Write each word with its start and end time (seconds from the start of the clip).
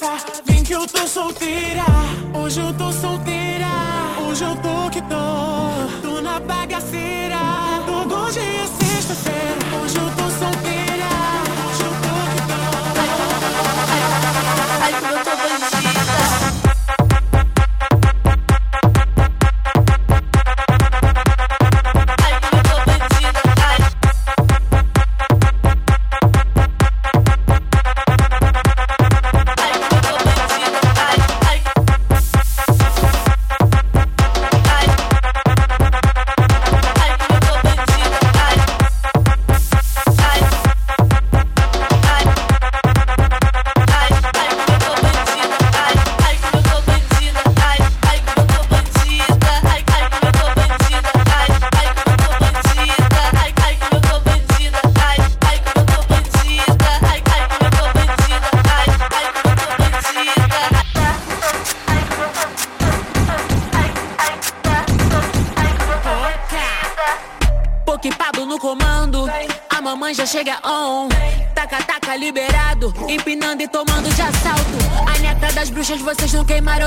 dança, 0.00 0.26
vem 0.44 0.62
que 0.62 0.72
eu 0.72 0.86
tô 0.86 1.06
solteira. 1.06 1.84
Hoje 2.34 2.60
eu 2.60 2.72
tô 2.74 2.92
solteira, 2.92 3.66
hoje 4.26 4.44
eu 4.44 4.54
tô 4.56 4.90
que 4.90 5.00
tô. 5.02 6.00
Tô 6.02 6.20
na 6.20 6.38
bagaceira, 6.40 7.38
todo 7.86 8.30
dia 8.32 8.42
é 8.42 8.66
sexta-feira. 8.66 9.82
Hoje 9.82 9.96
eu 9.96 10.10
tô 10.16 10.30
solteira. 10.30 10.77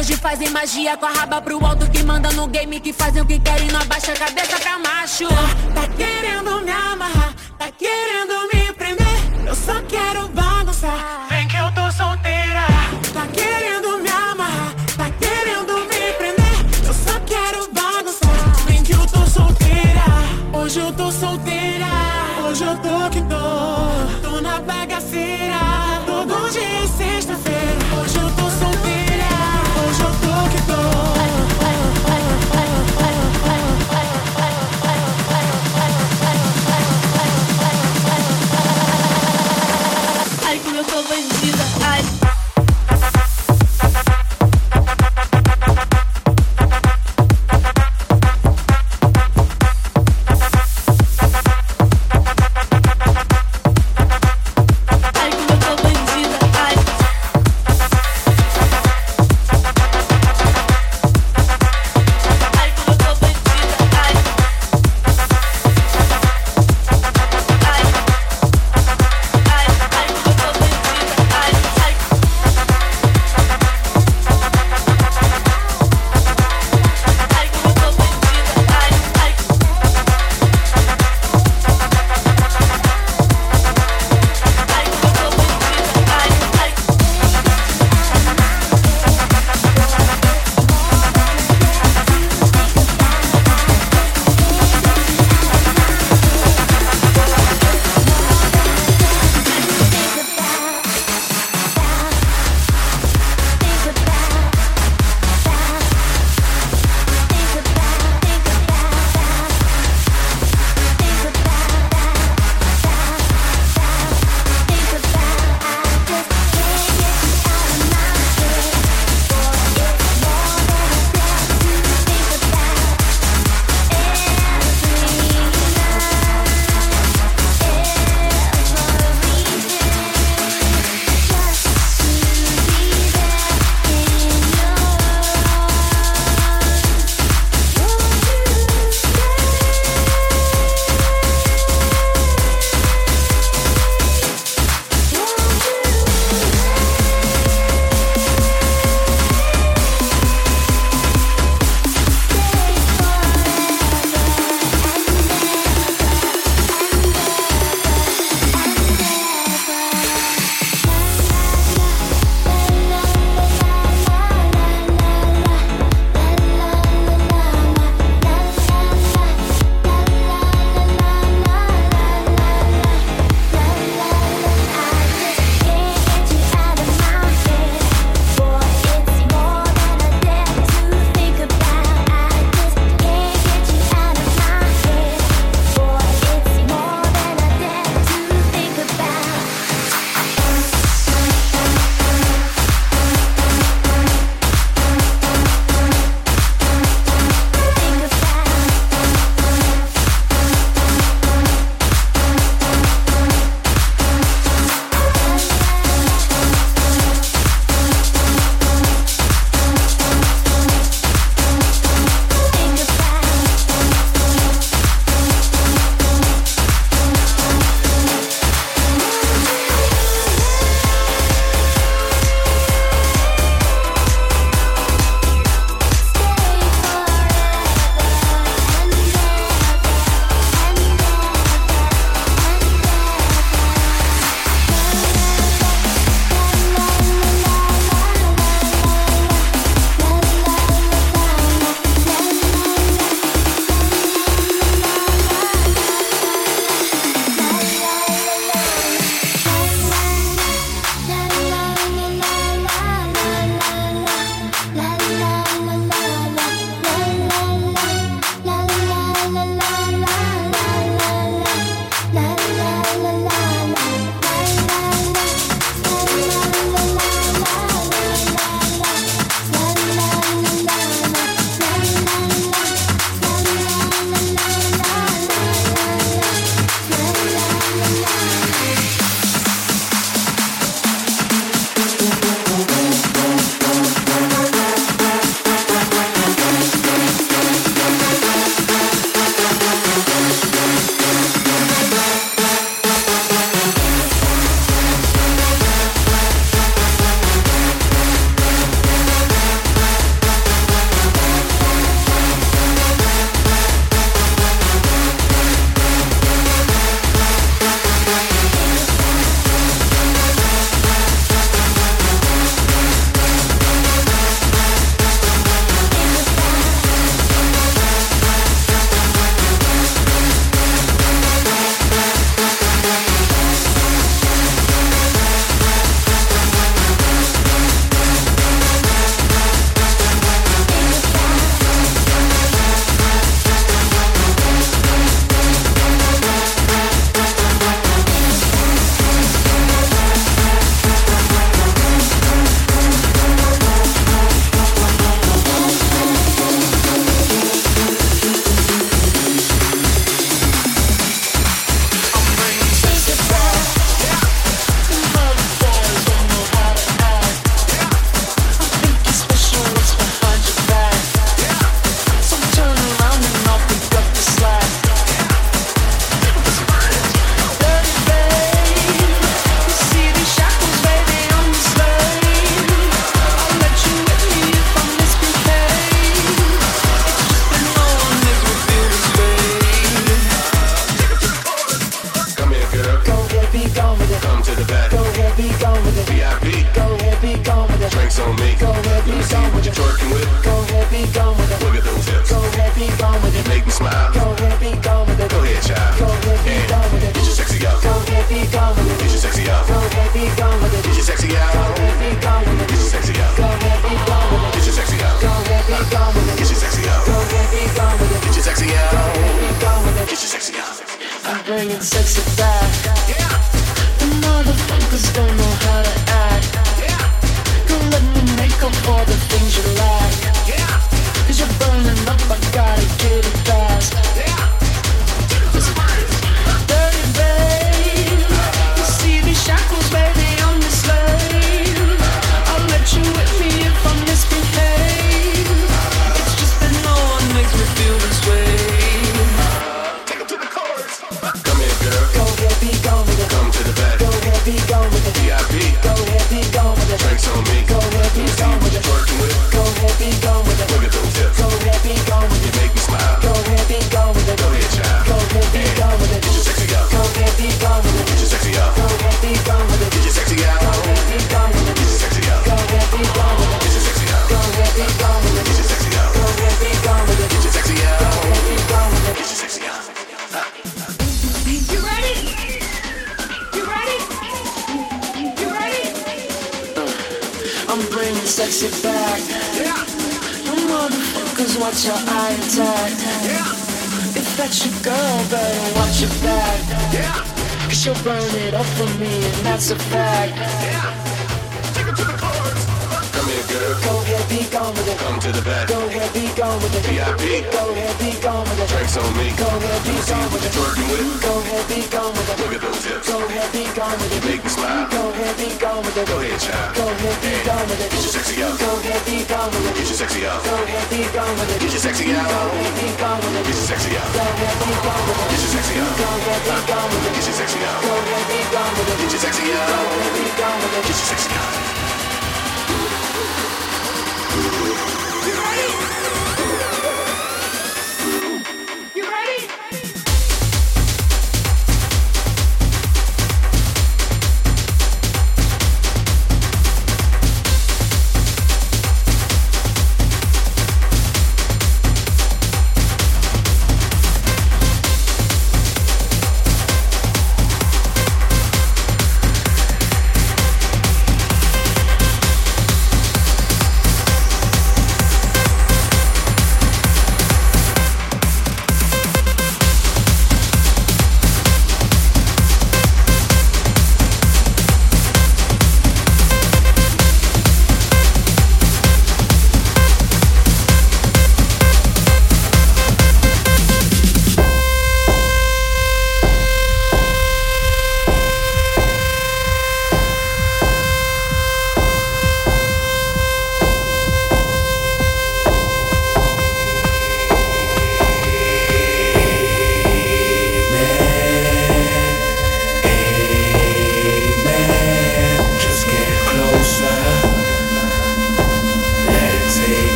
hoje 0.00 0.16
fazem 0.16 0.48
magia 0.48 0.96
com 0.96 1.04
a 1.04 1.10
raba 1.10 1.42
pro 1.42 1.62
alto 1.62 1.88
que 1.90 2.02
manda 2.02 2.30
no 2.32 2.46
game, 2.46 2.80
que 2.80 2.90
fazem 2.90 3.20
o 3.20 3.26
que 3.26 3.38
querem, 3.38 3.68
não 3.68 3.82
abaixa 3.82 4.12
a 4.12 4.16
cabeça. 4.16 4.59